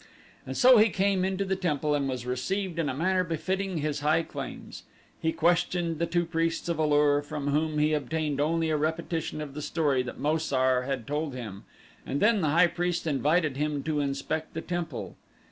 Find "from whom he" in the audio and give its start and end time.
7.21-7.93